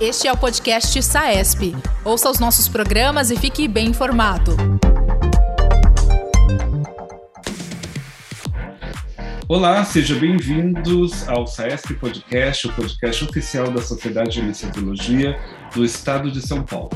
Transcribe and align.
Este 0.00 0.26
é 0.26 0.32
o 0.32 0.36
podcast 0.36 1.00
SAESP. 1.02 1.76
Ouça 2.04 2.28
os 2.28 2.38
nossos 2.38 2.68
programas 2.68 3.30
e 3.30 3.36
fique 3.36 3.68
bem 3.68 3.88
informado. 3.88 4.56
Olá, 9.48 9.84
sejam 9.84 10.18
bem-vindos 10.18 11.28
ao 11.28 11.46
SAESP 11.46 11.94
Podcast, 11.94 12.66
o 12.66 12.72
podcast 12.72 13.24
oficial 13.24 13.70
da 13.70 13.80
Sociedade 13.80 14.32
de 14.32 14.40
Anestesiologia 14.40 15.38
do 15.74 15.84
Estado 15.84 16.30
de 16.30 16.40
São 16.40 16.62
Paulo. 16.62 16.90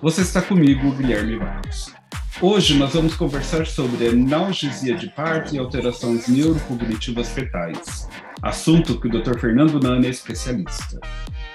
Você 0.00 0.22
está 0.22 0.40
comigo, 0.40 0.92
Guilherme 0.92 1.36
Marcos. 1.36 1.92
Hoje 2.40 2.78
nós 2.78 2.94
vamos 2.94 3.14
conversar 3.14 3.66
sobre 3.66 4.08
analgesia 4.08 4.94
de 4.94 5.08
parto 5.08 5.54
e 5.54 5.58
alterações 5.58 6.28
neurocognitivas 6.28 7.28
fetais, 7.28 8.08
assunto 8.42 9.00
que 9.00 9.08
o 9.08 9.10
Dr. 9.10 9.38
Fernando 9.38 9.80
Nani 9.80 10.06
é 10.06 10.10
especialista. 10.10 11.00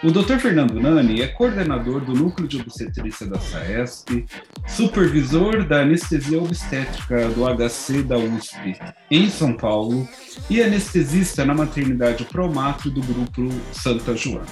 O 0.04 0.12
Dr. 0.12 0.38
Fernando 0.38 0.80
Nani 0.82 1.22
é 1.22 1.28
coordenador 1.28 2.02
do 2.02 2.14
Núcleo 2.14 2.48
de 2.48 2.60
Obstetrícia 2.60 3.26
da 3.26 3.40
SAESP, 3.40 4.26
supervisor 4.68 5.66
da 5.66 5.82
anestesia 5.82 6.42
obstétrica 6.42 7.30
do 7.30 7.46
HC 7.46 8.04
da 8.04 8.18
USP 8.18 8.78
em 9.10 9.30
São 9.30 9.54
Paulo 9.54 10.08
e 10.50 10.62
anestesista 10.62 11.46
na 11.46 11.54
maternidade 11.54 12.26
Promatro 12.26 12.92
do 12.92 13.02
Grupo 13.02 13.48
Santa 13.72 14.16
Joana. 14.16 14.46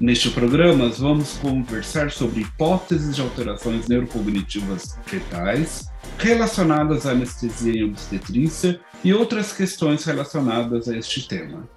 Neste 0.00 0.30
programa, 0.30 0.88
vamos 0.88 1.34
conversar 1.34 2.10
sobre 2.10 2.40
hipóteses 2.40 3.14
de 3.14 3.22
alterações 3.22 3.86
neurocognitivas 3.86 4.98
fetais 5.06 5.88
relacionadas 6.18 7.06
à 7.06 7.12
anestesia 7.12 7.72
em 7.72 7.84
obstetrícia 7.84 8.80
e 9.04 9.12
outras 9.12 9.52
questões 9.52 10.04
relacionadas 10.04 10.88
a 10.88 10.96
este 10.96 11.26
tema. 11.26 11.68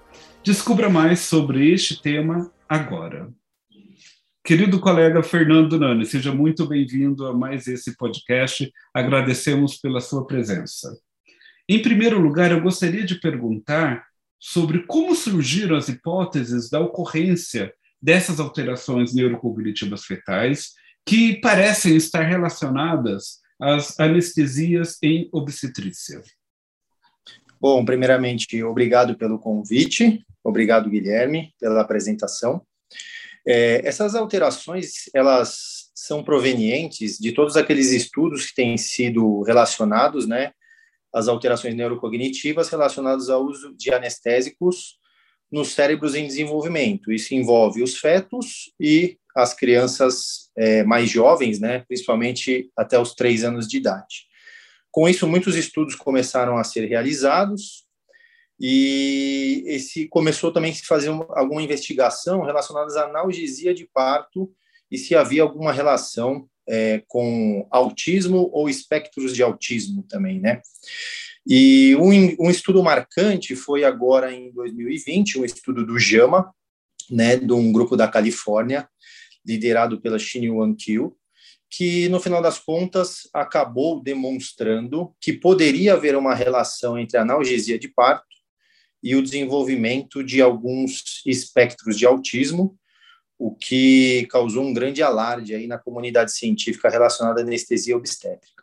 Descubra 0.44 0.88
mais 0.88 1.20
sobre 1.20 1.72
este 1.72 2.00
tema 2.00 2.52
agora. 2.68 3.32
Querido 4.44 4.78
colega 4.78 5.24
Fernando 5.24 5.76
Nani, 5.76 6.06
seja 6.06 6.32
muito 6.32 6.66
bem-vindo 6.68 7.26
a 7.26 7.34
mais 7.34 7.66
esse 7.66 7.96
podcast. 7.96 8.72
Agradecemos 8.94 9.76
pela 9.76 10.00
sua 10.00 10.24
presença. 10.24 10.96
Em 11.68 11.82
primeiro 11.82 12.20
lugar, 12.20 12.52
eu 12.52 12.60
gostaria 12.60 13.04
de 13.04 13.16
perguntar 13.16 14.06
sobre 14.38 14.86
como 14.86 15.16
surgiram 15.16 15.76
as 15.76 15.88
hipóteses 15.88 16.70
da 16.70 16.78
ocorrência 16.78 17.74
dessas 18.00 18.38
alterações 18.38 19.12
neurocognitivas 19.12 20.04
fetais 20.04 20.74
que 21.04 21.40
parecem 21.40 21.96
estar 21.96 22.22
relacionadas 22.22 23.40
às 23.60 23.98
anestesias 23.98 24.96
em 25.02 25.28
obstetrícia. 25.32 26.22
Bom, 27.60 27.84
primeiramente, 27.84 28.62
obrigado 28.62 29.16
pelo 29.16 29.38
convite, 29.38 30.24
obrigado, 30.44 30.90
Guilherme, 30.90 31.54
pela 31.58 31.80
apresentação. 31.80 32.62
É, 33.46 33.80
essas 33.86 34.14
alterações, 34.14 35.08
elas 35.14 35.90
são 35.94 36.22
provenientes 36.22 37.18
de 37.18 37.32
todos 37.32 37.56
aqueles 37.56 37.92
estudos 37.92 38.46
que 38.46 38.54
têm 38.54 38.76
sido 38.76 39.42
relacionados, 39.42 40.26
né, 40.26 40.52
às 41.12 41.28
alterações 41.28 41.74
neurocognitivas 41.74 42.68
relacionadas 42.68 43.30
ao 43.30 43.42
uso 43.42 43.74
de 43.76 43.92
anestésicos 43.92 44.98
nos 45.50 45.72
cérebros 45.72 46.14
em 46.14 46.26
desenvolvimento. 46.26 47.10
Isso 47.10 47.34
envolve 47.34 47.82
os 47.82 47.96
fetos 47.96 48.72
e 48.78 49.16
as 49.34 49.54
crianças 49.54 50.50
é, 50.56 50.82
mais 50.84 51.08
jovens, 51.08 51.58
né, 51.58 51.84
principalmente 51.88 52.70
até 52.76 52.98
os 52.98 53.14
três 53.14 53.44
anos 53.44 53.66
de 53.66 53.78
idade. 53.78 54.26
Com 54.96 55.06
isso, 55.06 55.26
muitos 55.26 55.56
estudos 55.56 55.94
começaram 55.94 56.56
a 56.56 56.64
ser 56.64 56.86
realizados 56.86 57.84
e 58.58 59.62
esse 59.66 60.08
começou 60.08 60.50
também 60.50 60.72
a 60.72 60.74
se 60.74 60.86
fazer 60.86 61.10
alguma 61.10 61.62
investigação 61.62 62.40
relacionada 62.40 62.98
à 62.98 63.04
analgesia 63.04 63.74
de 63.74 63.84
parto 63.84 64.50
e 64.90 64.96
se 64.96 65.14
havia 65.14 65.42
alguma 65.42 65.70
relação 65.70 66.48
é, 66.66 67.02
com 67.08 67.68
autismo 67.70 68.48
ou 68.54 68.70
espectros 68.70 69.34
de 69.34 69.42
autismo 69.42 70.02
também, 70.08 70.40
né? 70.40 70.62
E 71.46 71.94
um, 71.96 72.46
um, 72.46 72.50
estudo 72.50 72.82
marcante 72.82 73.54
foi 73.54 73.84
agora 73.84 74.32
em 74.32 74.50
2020, 74.50 75.40
um 75.40 75.44
estudo 75.44 75.84
do 75.84 75.98
JAMA, 75.98 76.50
né, 77.10 77.36
de 77.36 77.52
um 77.52 77.70
grupo 77.70 77.98
da 77.98 78.08
Califórnia, 78.08 78.88
liderado 79.44 80.00
pela 80.00 80.18
Shin 80.18 80.48
Wan 80.48 80.74
Kyu, 80.74 81.14
que 81.70 82.08
no 82.08 82.20
final 82.20 82.40
das 82.40 82.58
contas 82.58 83.28
acabou 83.32 84.02
demonstrando 84.02 85.14
que 85.20 85.32
poderia 85.32 85.94
haver 85.94 86.16
uma 86.16 86.34
relação 86.34 86.98
entre 86.98 87.16
a 87.16 87.22
analgesia 87.22 87.78
de 87.78 87.88
parto 87.88 88.24
e 89.02 89.14
o 89.14 89.22
desenvolvimento 89.22 90.22
de 90.22 90.40
alguns 90.40 91.22
espectros 91.26 91.98
de 91.98 92.06
autismo, 92.06 92.78
o 93.38 93.54
que 93.54 94.26
causou 94.30 94.64
um 94.64 94.72
grande 94.72 95.02
alarde 95.02 95.54
aí 95.54 95.66
na 95.66 95.78
comunidade 95.78 96.32
científica 96.32 96.88
relacionada 96.88 97.40
à 97.40 97.44
anestesia 97.44 97.96
obstétrica 97.96 98.56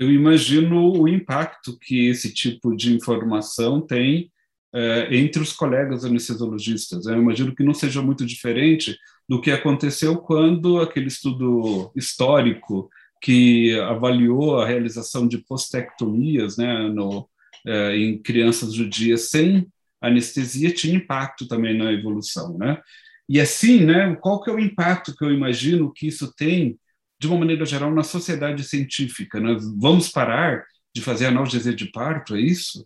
eu 0.00 0.10
imagino 0.10 0.98
o 0.98 1.06
impacto 1.06 1.78
que 1.78 2.08
esse 2.08 2.32
tipo 2.32 2.74
de 2.74 2.94
informação 2.94 3.82
tem 3.82 4.32
é, 4.72 5.14
entre 5.14 5.42
os 5.42 5.52
colegas 5.52 6.06
anestesiologistas. 6.06 7.04
Eu 7.04 7.18
imagino 7.18 7.54
que 7.54 7.62
não 7.62 7.74
seja 7.74 8.00
muito 8.00 8.24
diferente 8.24 8.96
do 9.30 9.40
que 9.40 9.52
aconteceu 9.52 10.18
quando 10.18 10.80
aquele 10.80 11.06
estudo 11.06 11.92
histórico 11.94 12.90
que 13.22 13.78
avaliou 13.82 14.58
a 14.58 14.66
realização 14.66 15.28
de 15.28 15.38
postectomias 15.38 16.56
né, 16.56 16.88
no, 16.88 17.30
é, 17.64 17.96
em 17.96 18.20
crianças 18.20 18.74
judias 18.74 19.28
sem 19.28 19.68
anestesia 20.00 20.74
tinha 20.74 20.96
impacto 20.96 21.46
também 21.46 21.78
na 21.78 21.92
evolução, 21.92 22.58
né? 22.58 22.80
E 23.28 23.40
assim, 23.40 23.84
né, 23.84 24.16
qual 24.16 24.42
que 24.42 24.50
é 24.50 24.52
o 24.52 24.58
impacto 24.58 25.14
que 25.14 25.24
eu 25.24 25.32
imagino 25.32 25.92
que 25.92 26.08
isso 26.08 26.34
tem 26.34 26.76
de 27.20 27.28
uma 27.28 27.38
maneira 27.38 27.64
geral, 27.64 27.94
na 27.94 28.02
sociedade 28.02 28.64
científica. 28.64 29.38
Nós 29.38 29.64
né? 29.64 29.74
vamos 29.78 30.08
parar 30.08 30.64
de 30.92 31.02
fazer 31.02 31.26
analgesia 31.26 31.72
de 31.72 31.92
parto, 31.92 32.34
é 32.34 32.40
isso? 32.40 32.84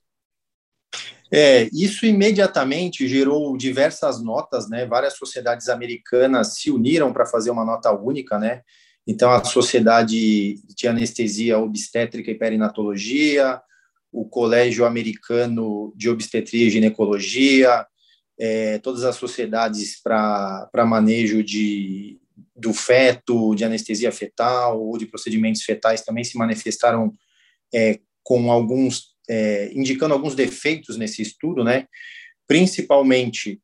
É, 1.36 1.68
isso 1.72 2.06
imediatamente 2.06 3.08
gerou 3.08 3.56
diversas 3.56 4.22
notas, 4.22 4.70
né? 4.70 4.86
Várias 4.86 5.14
sociedades 5.14 5.68
americanas 5.68 6.54
se 6.54 6.70
uniram 6.70 7.12
para 7.12 7.26
fazer 7.26 7.50
uma 7.50 7.64
nota 7.64 7.90
única, 7.90 8.38
né? 8.38 8.62
Então, 9.04 9.32
a 9.32 9.42
Sociedade 9.42 10.54
de 10.76 10.86
Anestesia 10.86 11.58
Obstétrica 11.58 12.30
e 12.30 12.38
Perinatologia, 12.38 13.60
o 14.12 14.24
Colégio 14.24 14.84
Americano 14.84 15.92
de 15.96 16.08
Obstetria 16.08 16.68
e 16.68 16.70
Ginecologia, 16.70 17.84
é, 18.38 18.78
todas 18.78 19.02
as 19.02 19.16
sociedades 19.16 20.00
para 20.00 20.86
manejo 20.86 21.42
de, 21.42 22.20
do 22.54 22.72
feto, 22.72 23.56
de 23.56 23.64
anestesia 23.64 24.12
fetal 24.12 24.80
ou 24.80 24.96
de 24.96 25.06
procedimentos 25.06 25.62
fetais 25.62 26.02
também 26.02 26.22
se 26.22 26.38
manifestaram 26.38 27.12
é, 27.74 27.98
com 28.22 28.52
alguns, 28.52 29.13
é, 29.28 29.70
indicando 29.72 30.14
alguns 30.14 30.34
defeitos 30.34 30.96
nesse 30.96 31.22
estudo, 31.22 31.64
né? 31.64 31.86
Principalmente 32.46 33.60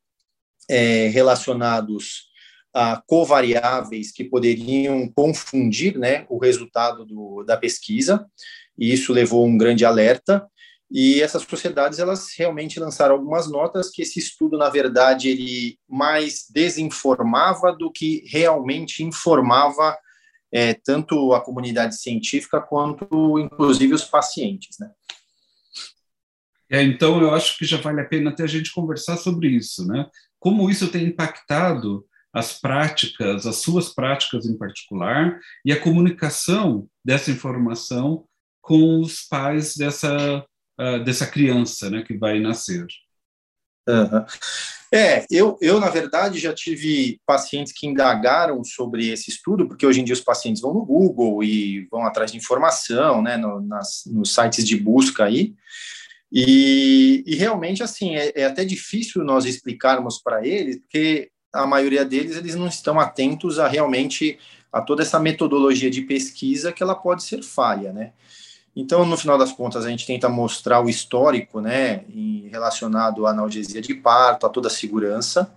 é, 0.68 1.08
relacionados 1.08 2.30
a 2.72 3.02
covariáveis 3.06 4.12
que 4.12 4.24
poderiam 4.24 5.08
confundir, 5.08 5.98
né, 5.98 6.24
o 6.28 6.38
resultado 6.38 7.04
do, 7.04 7.42
da 7.42 7.56
pesquisa, 7.56 8.24
e 8.78 8.92
isso 8.92 9.12
levou 9.12 9.44
um 9.44 9.58
grande 9.58 9.84
alerta. 9.84 10.46
E 10.90 11.22
essas 11.22 11.42
sociedades, 11.42 11.98
elas 11.98 12.28
realmente 12.36 12.80
lançaram 12.80 13.14
algumas 13.14 13.48
notas 13.48 13.90
que 13.90 14.02
esse 14.02 14.18
estudo, 14.18 14.58
na 14.58 14.68
verdade, 14.68 15.28
ele 15.28 15.78
mais 15.88 16.46
desinformava 16.50 17.72
do 17.72 17.92
que 17.92 18.24
realmente 18.26 19.04
informava 19.04 19.96
é, 20.52 20.74
tanto 20.74 21.32
a 21.32 21.40
comunidade 21.40 21.96
científica 21.96 22.60
quanto, 22.60 23.38
inclusive, 23.38 23.94
os 23.94 24.04
pacientes, 24.04 24.78
né? 24.80 24.90
É, 26.70 26.82
então, 26.82 27.20
eu 27.20 27.34
acho 27.34 27.58
que 27.58 27.64
já 27.64 27.78
vale 27.78 28.00
a 28.00 28.06
pena 28.06 28.30
até 28.30 28.44
a 28.44 28.46
gente 28.46 28.72
conversar 28.72 29.16
sobre 29.16 29.48
isso, 29.48 29.86
né? 29.86 30.06
Como 30.38 30.70
isso 30.70 30.88
tem 30.88 31.06
impactado 31.06 32.06
as 32.32 32.60
práticas, 32.60 33.44
as 33.44 33.56
suas 33.56 33.92
práticas 33.92 34.46
em 34.46 34.56
particular, 34.56 35.38
e 35.64 35.72
a 35.72 35.80
comunicação 35.80 36.86
dessa 37.04 37.30
informação 37.30 38.24
com 38.60 39.00
os 39.00 39.22
pais 39.22 39.74
dessa 39.76 40.46
uh, 40.80 41.04
dessa 41.04 41.26
criança 41.26 41.90
né, 41.90 42.02
que 42.02 42.16
vai 42.16 42.40
nascer. 42.40 42.86
Uhum. 43.88 44.24
É, 44.92 45.24
eu, 45.30 45.56
eu, 45.60 45.78
na 45.78 45.88
verdade, 45.88 46.38
já 46.38 46.52
tive 46.52 47.20
pacientes 47.24 47.72
que 47.72 47.86
indagaram 47.86 48.62
sobre 48.64 49.08
esse 49.08 49.30
estudo, 49.30 49.68
porque 49.68 49.86
hoje 49.86 50.00
em 50.00 50.04
dia 50.04 50.14
os 50.14 50.20
pacientes 50.20 50.60
vão 50.60 50.74
no 50.74 50.84
Google 50.84 51.44
e 51.44 51.86
vão 51.90 52.04
atrás 52.04 52.32
de 52.32 52.38
informação, 52.38 53.22
né, 53.22 53.36
no, 53.36 53.60
nas, 53.60 54.02
nos 54.06 54.34
sites 54.34 54.66
de 54.66 54.76
busca 54.76 55.24
aí, 55.24 55.54
e, 56.32 57.24
e 57.26 57.34
realmente, 57.34 57.82
assim, 57.82 58.16
é, 58.16 58.32
é, 58.34 58.44
até 58.44 58.64
difícil 58.64 59.24
nós 59.24 59.44
explicarmos 59.44 60.18
para 60.18 60.46
eles, 60.46 60.78
porque 60.78 61.30
a 61.52 61.66
maioria 61.66 62.04
deles, 62.04 62.36
eles 62.36 62.54
não 62.54 62.68
estão 62.68 63.00
atentos 63.00 63.58
a 63.58 63.66
realmente 63.66 64.38
a 64.72 64.80
toda 64.80 65.02
essa 65.02 65.18
metodologia 65.18 65.90
de 65.90 66.02
pesquisa 66.02 66.72
que 66.72 66.82
ela 66.82 66.94
pode 66.94 67.24
ser 67.24 67.42
falha, 67.42 67.92
né? 67.92 68.12
Então, 68.74 69.04
no 69.04 69.16
final 69.16 69.36
das 69.36 69.50
contas, 69.50 69.84
a 69.84 69.90
gente 69.90 70.06
tenta 70.06 70.28
mostrar 70.28 70.80
o 70.80 70.88
histórico, 70.88 71.60
né, 71.60 72.04
relacionado 72.48 73.26
à 73.26 73.30
analgesia 73.30 73.80
de 73.80 73.94
parto, 73.94 74.46
a 74.46 74.48
toda 74.48 74.68
a 74.68 74.70
segurança. 74.70 75.52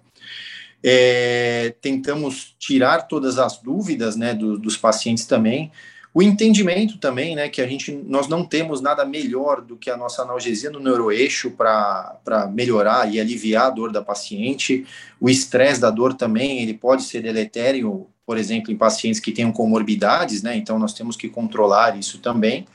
É, 0.84 1.76
tentamos 1.80 2.56
tirar 2.58 3.04
todas 3.04 3.38
as 3.38 3.60
dúvidas, 3.60 4.16
né, 4.16 4.34
do, 4.34 4.58
dos 4.58 4.76
pacientes 4.76 5.28
também. 5.28 5.72
O 6.13 6.21
entendimento 6.21 7.00
também, 7.00 7.36
né, 7.36 7.50
que 7.50 7.60
a 7.60 7.68
gente, 7.68 7.92
nós 7.92 8.27
não 8.27 8.45
temos 8.45 8.81
nada 8.81 9.04
melhor 9.04 9.62
do 9.62 9.75
que 9.75 9.89
a 9.89 9.98
nossa 9.98 10.21
analgesia 10.21 10.69
no 10.69 10.80
neuroeixo 10.80 11.51
para 11.51 12.48
melhorar 12.54 13.12
e 13.12 13.19
aliviar 13.19 13.65
a 13.65 13.69
dor 13.71 13.92
da 13.92 14.01
paciente. 14.01 14.86
O 15.19 15.27
estresse 15.27 15.81
da 15.81 15.89
dor 15.89 16.13
também, 16.13 16.62
ele 16.62 16.75
pode 16.75 17.04
ser 17.04 17.21
deletério, 17.21 18.07
por 18.27 18.38
exemplo, 18.38 18.71
em 18.71 18.77
pacientes 18.77 19.19
que 19.19 19.31
tenham 19.31 19.51
comorbidades, 19.51 20.44
né, 20.44 20.56
então 20.56 20.77
nós 20.77 20.94
temos 20.94 21.15
que 21.15 21.27
controlar 21.27 21.98
isso 21.98 22.19
também. 22.19 22.68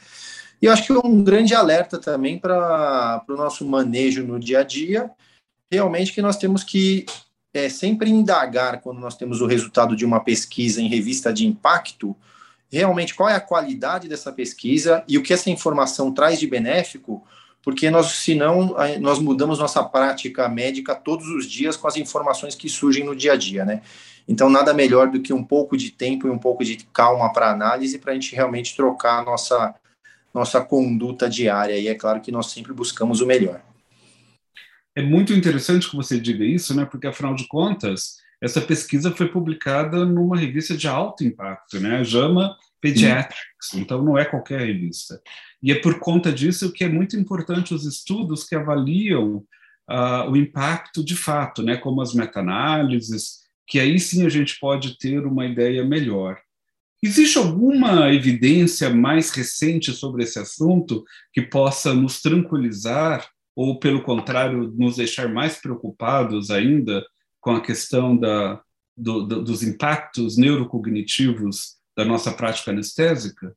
E 0.60 0.66
eu 0.66 0.72
acho 0.72 0.84
que 0.84 0.92
um 0.92 1.22
grande 1.22 1.54
alerta 1.54 1.96
também 1.98 2.38
para 2.38 3.22
o 3.28 3.36
nosso 3.36 3.64
manejo 3.64 4.26
no 4.26 4.40
dia 4.40 4.60
a 4.60 4.62
dia, 4.64 5.08
realmente 5.70 6.12
que 6.12 6.20
nós 6.20 6.36
temos 6.36 6.64
que 6.64 7.06
é, 7.54 7.68
sempre 7.68 8.10
indagar 8.10 8.80
quando 8.80 8.98
nós 8.98 9.16
temos 9.16 9.40
o 9.40 9.46
resultado 9.46 9.94
de 9.94 10.04
uma 10.04 10.18
pesquisa 10.18 10.82
em 10.82 10.88
revista 10.88 11.32
de 11.32 11.46
impacto, 11.46 12.16
realmente 12.70 13.14
qual 13.14 13.28
é 13.28 13.34
a 13.34 13.40
qualidade 13.40 14.08
dessa 14.08 14.32
pesquisa 14.32 15.02
e 15.08 15.16
o 15.16 15.22
que 15.22 15.32
essa 15.32 15.50
informação 15.50 16.12
traz 16.12 16.38
de 16.38 16.46
benéfico, 16.46 17.26
porque 17.62 17.90
nós, 17.90 18.06
senão, 18.12 18.76
nós 19.00 19.18
mudamos 19.18 19.58
nossa 19.58 19.82
prática 19.82 20.48
médica 20.48 20.94
todos 20.94 21.28
os 21.28 21.46
dias 21.46 21.76
com 21.76 21.88
as 21.88 21.96
informações 21.96 22.54
que 22.54 22.68
surgem 22.68 23.04
no 23.04 23.16
dia 23.16 23.32
a 23.32 23.36
dia, 23.36 23.64
né? 23.64 23.82
Então, 24.26 24.50
nada 24.50 24.74
melhor 24.74 25.10
do 25.10 25.20
que 25.20 25.32
um 25.32 25.42
pouco 25.42 25.76
de 25.76 25.90
tempo 25.90 26.26
e 26.26 26.30
um 26.30 26.38
pouco 26.38 26.62
de 26.62 26.76
calma 26.92 27.32
para 27.32 27.50
análise 27.50 27.98
para 27.98 28.12
a 28.12 28.14
gente 28.14 28.36
realmente 28.36 28.76
trocar 28.76 29.24
nossa, 29.24 29.74
nossa 30.34 30.60
conduta 30.60 31.30
diária. 31.30 31.78
E 31.78 31.88
é 31.88 31.94
claro 31.94 32.20
que 32.20 32.30
nós 32.30 32.50
sempre 32.50 32.74
buscamos 32.74 33.22
o 33.22 33.26
melhor. 33.26 33.62
É 34.94 35.02
muito 35.02 35.32
interessante 35.32 35.88
que 35.88 35.96
você 35.96 36.20
diga 36.20 36.44
isso, 36.44 36.74
né? 36.74 36.84
Porque, 36.84 37.06
afinal 37.06 37.34
de 37.34 37.46
contas, 37.48 38.18
essa 38.40 38.60
pesquisa 38.60 39.10
foi 39.10 39.28
publicada 39.28 40.04
numa 40.04 40.36
revista 40.36 40.76
de 40.76 40.86
alto 40.86 41.24
impacto, 41.24 41.80
né? 41.80 42.04
JAMA 42.04 42.56
Pediatrics, 42.80 43.74
então 43.74 44.02
não 44.02 44.16
é 44.16 44.24
qualquer 44.24 44.60
revista. 44.60 45.20
E 45.62 45.72
é 45.72 45.74
por 45.74 45.98
conta 45.98 46.32
disso 46.32 46.72
que 46.72 46.84
é 46.84 46.88
muito 46.88 47.16
importante 47.16 47.74
os 47.74 47.84
estudos 47.84 48.44
que 48.44 48.54
avaliam 48.54 49.44
uh, 49.90 50.30
o 50.30 50.36
impacto 50.36 51.04
de 51.04 51.16
fato, 51.16 51.62
né? 51.62 51.76
Como 51.76 52.00
as 52.00 52.14
meta-análises, 52.14 53.40
que 53.66 53.80
aí 53.80 53.98
sim 53.98 54.24
a 54.24 54.28
gente 54.28 54.58
pode 54.60 54.96
ter 54.98 55.26
uma 55.26 55.44
ideia 55.44 55.84
melhor. 55.84 56.38
Existe 57.02 57.38
alguma 57.38 58.12
evidência 58.12 58.90
mais 58.90 59.30
recente 59.30 59.92
sobre 59.92 60.24
esse 60.24 60.38
assunto 60.38 61.04
que 61.32 61.42
possa 61.42 61.94
nos 61.94 62.20
tranquilizar 62.20 63.28
ou, 63.54 63.78
pelo 63.78 64.02
contrário, 64.02 64.72
nos 64.76 64.96
deixar 64.96 65.28
mais 65.28 65.58
preocupados 65.60 66.50
ainda 66.50 67.04
com 67.40 67.50
a 67.50 67.60
questão 67.60 68.16
da, 68.16 68.60
do, 68.96 69.24
do, 69.24 69.44
dos 69.44 69.62
impactos 69.62 70.36
neurocognitivos 70.36 71.76
da 71.96 72.04
nossa 72.04 72.32
prática 72.32 72.70
anestésica? 72.70 73.54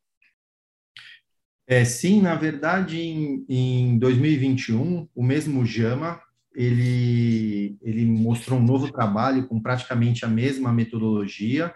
É, 1.67 1.85
sim, 1.85 2.21
na 2.21 2.35
verdade, 2.35 2.99
em, 2.99 3.45
em 3.47 3.97
2021, 3.97 5.07
o 5.15 5.23
mesmo 5.23 5.65
JAMA, 5.65 6.19
ele, 6.53 7.77
ele 7.81 8.05
mostrou 8.05 8.59
um 8.59 8.63
novo 8.63 8.91
trabalho 8.91 9.47
com 9.47 9.61
praticamente 9.61 10.25
a 10.25 10.27
mesma 10.27 10.73
metodologia. 10.73 11.73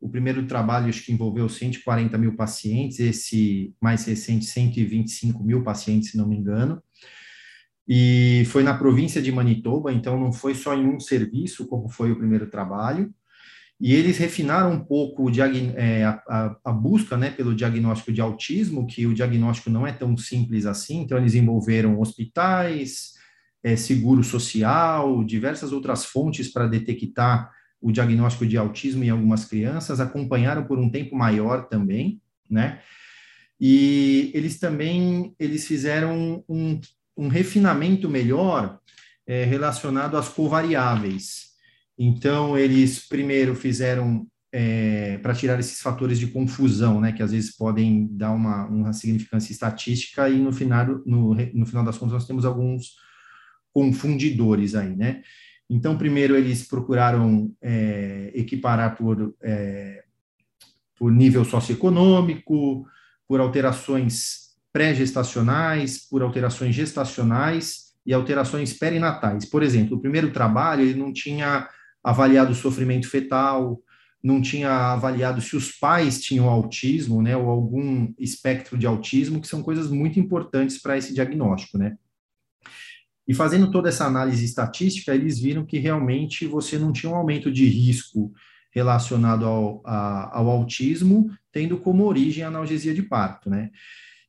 O 0.00 0.08
primeiro 0.08 0.46
trabalho 0.46 0.88
acho 0.88 1.04
que 1.04 1.12
envolveu 1.12 1.48
140 1.48 2.16
mil 2.18 2.36
pacientes, 2.36 3.00
esse 3.00 3.74
mais 3.80 4.04
recente 4.04 4.44
125 4.44 5.42
mil 5.42 5.62
pacientes, 5.64 6.10
se 6.10 6.16
não 6.16 6.28
me 6.28 6.36
engano 6.36 6.82
e 7.94 8.46
foi 8.46 8.62
na 8.62 8.72
província 8.72 9.20
de 9.20 9.30
Manitoba, 9.30 9.92
então 9.92 10.18
não 10.18 10.32
foi 10.32 10.54
só 10.54 10.74
em 10.74 10.86
um 10.86 10.98
serviço, 10.98 11.66
como 11.66 11.90
foi 11.90 12.10
o 12.10 12.16
primeiro 12.16 12.48
trabalho, 12.48 13.12
e 13.78 13.92
eles 13.92 14.16
refinaram 14.16 14.72
um 14.72 14.82
pouco 14.82 15.30
é, 15.76 16.02
a, 16.02 16.56
a, 16.64 16.72
busca 16.72 17.18
né, 17.18 17.30
pelo 17.30 17.54
diagnóstico 17.54 18.10
de 18.10 18.22
autismo, 18.22 18.86
que 18.86 19.06
o 19.06 19.12
diagnóstico 19.12 19.68
não 19.68 19.86
é 19.86 19.92
tão 19.92 20.16
simples 20.16 20.64
assim, 20.64 21.02
então 21.02 21.18
eles 21.18 21.34
envolveram 21.34 22.00
hospitais, 22.00 23.12
é, 23.62 23.76
seguro 23.76 24.24
social, 24.24 25.22
diversas 25.22 25.70
outras 25.70 26.06
fontes 26.06 26.50
para 26.50 26.66
detectar 26.66 27.50
o 27.78 27.92
diagnóstico 27.92 28.46
de 28.46 28.56
autismo 28.56 29.04
em 29.04 29.10
algumas 29.10 29.44
crianças, 29.44 30.00
acompanharam 30.00 30.64
por 30.64 30.78
um 30.78 30.88
tempo 30.88 31.14
maior 31.14 31.68
também, 31.68 32.22
né? 32.48 32.80
E 33.60 34.30
eles 34.32 34.58
também 34.58 35.34
eles 35.38 35.66
fizeram 35.66 36.42
um, 36.48 36.80
um 37.16 37.28
refinamento 37.28 38.08
melhor 38.08 38.78
é, 39.26 39.44
relacionado 39.44 40.16
às 40.16 40.28
covariáveis. 40.28 41.52
Então, 41.98 42.56
eles 42.56 43.06
primeiro 43.06 43.54
fizeram 43.54 44.26
é, 44.52 45.18
para 45.18 45.34
tirar 45.34 45.58
esses 45.58 45.80
fatores 45.80 46.18
de 46.18 46.26
confusão, 46.26 47.00
né, 47.00 47.12
que 47.12 47.22
às 47.22 47.32
vezes 47.32 47.56
podem 47.56 48.08
dar 48.10 48.32
uma, 48.32 48.66
uma 48.66 48.92
significância 48.92 49.52
estatística 49.52 50.28
e 50.28 50.38
no 50.38 50.52
final, 50.52 51.00
no, 51.06 51.34
no 51.34 51.66
final 51.66 51.84
das 51.84 51.96
contas 51.96 52.12
nós 52.12 52.26
temos 52.26 52.44
alguns 52.44 52.96
confundidores 53.72 54.74
aí, 54.74 54.94
né? 54.94 55.22
Então, 55.70 55.96
primeiro 55.96 56.36
eles 56.36 56.68
procuraram 56.68 57.50
é, 57.62 58.30
equiparar 58.34 58.94
por, 58.94 59.34
é, 59.42 60.04
por 60.98 61.10
nível 61.10 61.46
socioeconômico, 61.46 62.86
por 63.26 63.40
alterações 63.40 64.51
pré-gestacionais, 64.72 65.98
por 66.08 66.22
alterações 66.22 66.74
gestacionais 66.74 67.92
e 68.04 68.12
alterações 68.12 68.72
perinatais. 68.72 69.44
Por 69.44 69.62
exemplo, 69.62 69.96
o 69.96 70.00
primeiro 70.00 70.32
trabalho 70.32 70.82
ele 70.82 70.98
não 70.98 71.12
tinha 71.12 71.68
avaliado 72.02 72.52
o 72.52 72.56
sofrimento 72.56 73.08
fetal, 73.08 73.80
não 74.22 74.40
tinha 74.40 74.70
avaliado 74.92 75.40
se 75.40 75.56
os 75.56 75.72
pais 75.72 76.20
tinham 76.20 76.48
autismo, 76.48 77.20
né, 77.20 77.36
ou 77.36 77.48
algum 77.48 78.12
espectro 78.18 78.78
de 78.78 78.86
autismo, 78.86 79.40
que 79.40 79.48
são 79.48 79.62
coisas 79.62 79.90
muito 79.90 80.18
importantes 80.20 80.80
para 80.80 80.96
esse 80.96 81.12
diagnóstico, 81.12 81.76
né? 81.76 81.96
E 83.26 83.34
fazendo 83.34 83.70
toda 83.70 83.88
essa 83.88 84.04
análise 84.04 84.44
estatística, 84.44 85.14
eles 85.14 85.38
viram 85.38 85.64
que 85.64 85.78
realmente 85.78 86.46
você 86.46 86.78
não 86.78 86.92
tinha 86.92 87.10
um 87.10 87.14
aumento 87.14 87.52
de 87.52 87.66
risco 87.66 88.32
relacionado 88.72 89.44
ao, 89.44 89.82
a, 89.84 90.38
ao 90.38 90.50
autismo, 90.50 91.30
tendo 91.52 91.78
como 91.78 92.04
origem 92.04 92.42
a 92.42 92.48
analgesia 92.48 92.94
de 92.94 93.02
parto, 93.02 93.48
né? 93.48 93.70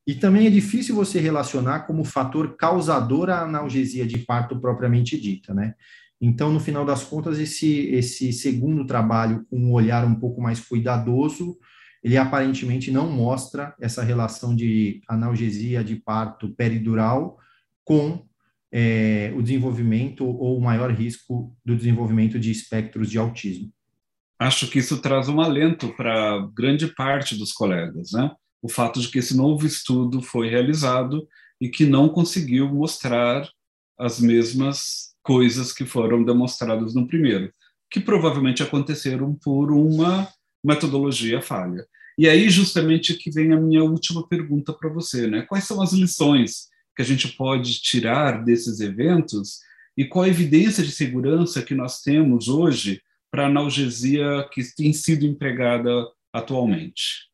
E 0.05 0.15
também 0.15 0.47
é 0.47 0.49
difícil 0.49 0.95
você 0.95 1.19
relacionar 1.19 1.81
como 1.81 2.03
fator 2.03 2.57
causador 2.57 3.29
a 3.29 3.43
analgesia 3.43 4.05
de 4.05 4.19
parto 4.19 4.59
propriamente 4.59 5.19
dita, 5.19 5.53
né? 5.53 5.73
Então, 6.19 6.51
no 6.51 6.59
final 6.59 6.85
das 6.85 7.03
contas, 7.03 7.37
esse, 7.39 7.87
esse 7.87 8.31
segundo 8.31 8.85
trabalho, 8.85 9.45
com 9.49 9.57
um 9.57 9.73
olhar 9.73 10.05
um 10.05 10.15
pouco 10.15 10.41
mais 10.41 10.59
cuidadoso, 10.59 11.57
ele 12.03 12.17
aparentemente 12.17 12.91
não 12.91 13.09
mostra 13.09 13.73
essa 13.79 14.03
relação 14.03 14.55
de 14.55 15.01
analgesia 15.07 15.83
de 15.83 15.95
parto 15.95 16.49
peridural 16.55 17.37
com 17.83 18.25
é, 18.71 19.33
o 19.35 19.41
desenvolvimento 19.41 20.25
ou 20.25 20.57
o 20.57 20.61
maior 20.61 20.91
risco 20.91 21.55
do 21.63 21.75
desenvolvimento 21.75 22.39
de 22.39 22.51
espectros 22.51 23.09
de 23.09 23.17
autismo. 23.17 23.71
Acho 24.39 24.67
que 24.67 24.79
isso 24.79 25.01
traz 25.01 25.29
um 25.29 25.39
alento 25.39 25.95
para 25.95 26.49
grande 26.55 26.87
parte 26.87 27.37
dos 27.37 27.53
colegas, 27.53 28.11
né? 28.11 28.31
O 28.63 28.69
fato 28.69 29.01
de 29.01 29.09
que 29.09 29.19
esse 29.19 29.35
novo 29.35 29.67
estudo 29.67 30.21
foi 30.21 30.47
realizado 30.49 31.27
e 31.59 31.67
que 31.67 31.85
não 31.85 32.07
conseguiu 32.07 32.69
mostrar 32.69 33.47
as 33.99 34.21
mesmas 34.21 35.13
coisas 35.21 35.73
que 35.73 35.85
foram 35.85 36.23
demonstradas 36.23 36.95
no 36.95 37.05
primeiro, 37.05 37.53
que 37.91 37.99
provavelmente 37.99 38.63
aconteceram 38.63 39.35
por 39.35 39.69
uma 39.69 40.29
metodologia 40.63 41.41
falha. 41.41 41.85
E 42.17 42.27
aí 42.29 42.49
justamente 42.49 43.15
que 43.15 43.29
vem 43.29 43.51
a 43.51 43.59
minha 43.59 43.83
última 43.83 44.25
pergunta 44.27 44.71
para 44.71 44.89
você, 44.89 45.27
né? 45.27 45.41
Quais 45.41 45.65
são 45.65 45.81
as 45.81 45.91
lições 45.91 46.69
que 46.95 47.01
a 47.01 47.05
gente 47.05 47.27
pode 47.29 47.81
tirar 47.81 48.45
desses 48.45 48.79
eventos 48.79 49.59
e 49.97 50.05
qual 50.05 50.23
a 50.23 50.29
evidência 50.29 50.83
de 50.83 50.91
segurança 50.91 51.61
que 51.61 51.75
nós 51.75 52.01
temos 52.01 52.47
hoje 52.47 53.01
para 53.29 53.47
analgesia 53.47 54.47
que 54.53 54.63
tem 54.75 54.93
sido 54.93 55.25
empregada 55.25 56.07
atualmente? 56.31 57.32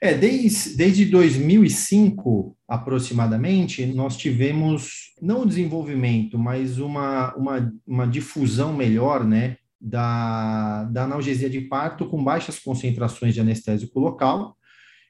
É, 0.00 0.14
desde, 0.14 0.76
desde 0.76 1.04
2005, 1.06 2.56
aproximadamente, 2.68 3.84
nós 3.86 4.16
tivemos, 4.16 5.12
não 5.20 5.42
o 5.42 5.46
desenvolvimento, 5.46 6.38
mas 6.38 6.78
uma, 6.78 7.34
uma, 7.34 7.72
uma 7.84 8.06
difusão 8.06 8.72
melhor, 8.72 9.24
né, 9.24 9.56
da, 9.80 10.84
da 10.84 11.04
analgesia 11.04 11.50
de 11.50 11.62
parto 11.62 12.06
com 12.06 12.22
baixas 12.22 12.58
concentrações 12.58 13.34
de 13.34 13.40
anestésico 13.40 13.98
local 13.98 14.56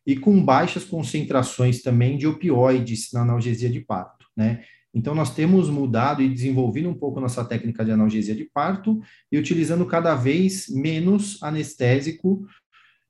e 0.06 0.16
com 0.16 0.42
baixas 0.42 0.84
concentrações 0.84 1.82
também 1.82 2.16
de 2.16 2.26
opioides 2.26 3.10
na 3.12 3.22
analgesia 3.22 3.68
de 3.68 3.80
parto, 3.80 4.26
né? 4.36 4.62
Então, 4.94 5.14
nós 5.14 5.34
temos 5.34 5.68
mudado 5.68 6.22
e 6.22 6.28
desenvolvido 6.28 6.88
um 6.88 6.94
pouco 6.94 7.20
nossa 7.20 7.44
técnica 7.44 7.84
de 7.84 7.90
analgesia 7.90 8.34
de 8.34 8.44
parto 8.44 8.98
e 9.30 9.36
utilizando 9.36 9.84
cada 9.84 10.14
vez 10.14 10.66
menos 10.70 11.40
anestésico 11.42 12.46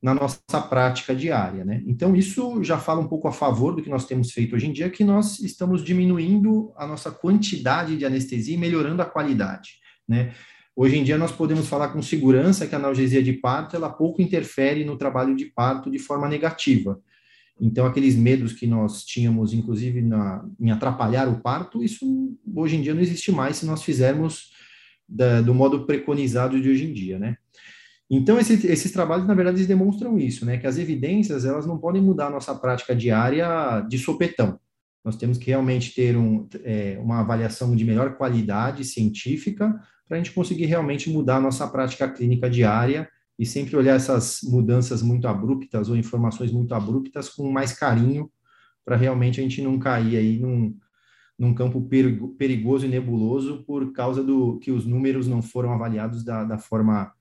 na 0.00 0.14
nossa 0.14 0.60
prática 0.68 1.14
diária, 1.14 1.64
né? 1.64 1.82
Então, 1.86 2.14
isso 2.14 2.62
já 2.62 2.78
fala 2.78 3.00
um 3.00 3.08
pouco 3.08 3.26
a 3.26 3.32
favor 3.32 3.74
do 3.74 3.82
que 3.82 3.90
nós 3.90 4.06
temos 4.06 4.30
feito 4.30 4.54
hoje 4.54 4.68
em 4.68 4.72
dia, 4.72 4.88
que 4.90 5.02
nós 5.02 5.40
estamos 5.40 5.82
diminuindo 5.82 6.72
a 6.76 6.86
nossa 6.86 7.10
quantidade 7.10 7.96
de 7.96 8.04
anestesia 8.04 8.54
e 8.54 8.58
melhorando 8.58 9.02
a 9.02 9.06
qualidade, 9.06 9.80
né? 10.08 10.32
Hoje 10.80 10.96
em 10.96 11.02
dia, 11.02 11.18
nós 11.18 11.32
podemos 11.32 11.66
falar 11.66 11.88
com 11.88 12.00
segurança 12.00 12.64
que 12.64 12.72
a 12.72 12.78
analgesia 12.78 13.20
de 13.20 13.32
parto, 13.32 13.74
ela 13.74 13.90
pouco 13.90 14.22
interfere 14.22 14.84
no 14.84 14.96
trabalho 14.96 15.34
de 15.34 15.46
parto 15.46 15.90
de 15.90 15.98
forma 15.98 16.28
negativa. 16.28 17.00
Então, 17.60 17.84
aqueles 17.84 18.14
medos 18.14 18.52
que 18.52 18.64
nós 18.64 19.04
tínhamos, 19.04 19.52
inclusive, 19.52 20.00
na, 20.00 20.44
em 20.60 20.70
atrapalhar 20.70 21.28
o 21.28 21.40
parto, 21.40 21.82
isso 21.82 22.06
hoje 22.54 22.76
em 22.76 22.82
dia 22.82 22.94
não 22.94 23.00
existe 23.00 23.32
mais 23.32 23.56
se 23.56 23.66
nós 23.66 23.82
fizermos 23.82 24.52
da, 25.08 25.40
do 25.40 25.52
modo 25.52 25.84
preconizado 25.84 26.60
de 26.60 26.68
hoje 26.68 26.84
em 26.84 26.92
dia, 26.92 27.18
né? 27.18 27.36
Então, 28.10 28.38
esse, 28.38 28.66
esses 28.66 28.90
trabalhos, 28.90 29.26
na 29.26 29.34
verdade, 29.34 29.58
eles 29.58 29.66
demonstram 29.66 30.18
isso, 30.18 30.46
né? 30.46 30.56
Que 30.56 30.66
as 30.66 30.78
evidências, 30.78 31.44
elas 31.44 31.66
não 31.66 31.78
podem 31.78 32.00
mudar 32.00 32.28
a 32.28 32.30
nossa 32.30 32.54
prática 32.54 32.96
diária 32.96 33.80
de 33.82 33.98
sopetão. 33.98 34.58
Nós 35.04 35.16
temos 35.16 35.38
que 35.38 35.46
realmente 35.46 35.94
ter 35.94 36.16
um, 36.16 36.48
é, 36.64 36.98
uma 37.00 37.20
avaliação 37.20 37.76
de 37.76 37.84
melhor 37.84 38.16
qualidade 38.16 38.84
científica 38.84 39.78
para 40.06 40.16
a 40.16 40.20
gente 40.20 40.32
conseguir 40.32 40.64
realmente 40.64 41.10
mudar 41.10 41.36
a 41.36 41.40
nossa 41.40 41.66
prática 41.68 42.08
clínica 42.08 42.48
diária 42.48 43.08
e 43.38 43.46
sempre 43.46 43.76
olhar 43.76 43.94
essas 43.94 44.40
mudanças 44.42 45.02
muito 45.02 45.28
abruptas 45.28 45.88
ou 45.88 45.96
informações 45.96 46.50
muito 46.50 46.74
abruptas 46.74 47.28
com 47.28 47.50
mais 47.50 47.72
carinho 47.72 48.30
para 48.84 48.96
realmente 48.96 49.38
a 49.38 49.42
gente 49.42 49.62
não 49.62 49.78
cair 49.78 50.16
aí 50.16 50.38
num, 50.40 50.74
num 51.38 51.54
campo 51.54 51.88
perigoso 52.36 52.86
e 52.86 52.88
nebuloso 52.88 53.62
por 53.64 53.92
causa 53.92 54.24
do 54.24 54.58
que 54.58 54.72
os 54.72 54.84
números 54.84 55.28
não 55.28 55.40
foram 55.40 55.72
avaliados 55.72 56.24
da, 56.24 56.42
da 56.42 56.58
forma 56.58 57.12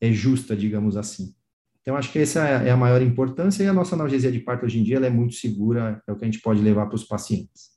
é 0.00 0.12
justa, 0.12 0.56
digamos 0.56 0.96
assim. 0.96 1.34
Então, 1.80 1.96
acho 1.96 2.12
que 2.12 2.18
essa 2.18 2.46
é 2.46 2.70
a 2.70 2.76
maior 2.76 3.00
importância 3.00 3.64
e 3.64 3.66
a 3.66 3.72
nossa 3.72 3.94
analgesia 3.94 4.30
de 4.30 4.40
parto 4.40 4.66
hoje 4.66 4.78
em 4.78 4.82
dia 4.82 4.98
é 4.98 5.10
muito 5.10 5.34
segura, 5.34 6.02
é 6.06 6.12
o 6.12 6.16
que 6.16 6.24
a 6.24 6.26
gente 6.26 6.40
pode 6.40 6.60
levar 6.60 6.86
para 6.86 6.96
os 6.96 7.04
pacientes. 7.04 7.70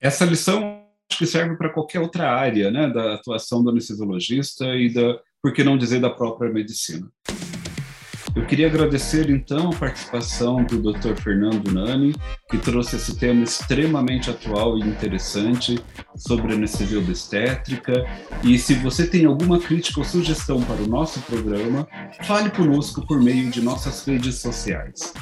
Essa 0.00 0.24
lição 0.24 0.80
acho 1.10 1.18
que 1.18 1.26
serve 1.26 1.56
para 1.56 1.70
qualquer 1.70 1.98
outra 1.98 2.30
área, 2.30 2.70
né, 2.70 2.88
da 2.88 3.14
atuação 3.14 3.64
do 3.64 3.70
anestesiologista 3.70 4.64
e 4.76 4.92
da, 4.92 5.18
por 5.42 5.52
que 5.52 5.64
não 5.64 5.76
dizer, 5.76 6.00
da 6.00 6.10
própria 6.10 6.52
medicina. 6.52 7.10
Eu 8.34 8.46
queria 8.46 8.68
agradecer 8.68 9.28
então 9.28 9.70
a 9.70 9.74
participação 9.74 10.64
do 10.64 10.80
Dr. 10.80 11.14
Fernando 11.20 11.72
Nani, 11.72 12.14
que 12.48 12.58
trouxe 12.58 12.96
esse 12.96 13.18
tema 13.18 13.42
extremamente 13.42 14.30
atual 14.30 14.78
e 14.78 14.82
interessante 14.82 15.78
sobre 16.16 16.54
anestesia 16.54 16.98
obstétrica. 16.98 17.92
E 18.44 18.56
se 18.58 18.74
você 18.74 19.06
tem 19.06 19.24
alguma 19.24 19.58
crítica 19.58 19.98
ou 19.98 20.04
sugestão 20.04 20.62
para 20.62 20.80
o 20.82 20.86
nosso 20.86 21.20
programa, 21.22 21.88
fale 22.22 22.50
conosco 22.50 23.04
por 23.06 23.20
meio 23.20 23.50
de 23.50 23.60
nossas 23.60 24.04
redes 24.06 24.36
sociais. 24.36 25.12